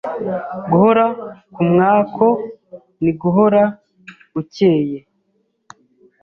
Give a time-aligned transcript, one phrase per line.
[0.69, 1.05] guhora
[1.53, 2.27] kumyako
[3.03, 3.61] ni guhora
[4.39, 4.97] ucyeye